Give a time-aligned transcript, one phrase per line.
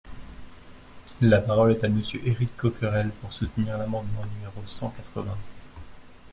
[1.21, 5.37] La parole est à Monsieur Éric Coquerel, pour soutenir l’amendement numéro cent quatre-vingts.